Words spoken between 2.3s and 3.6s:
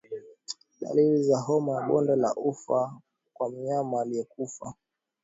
ufa kwa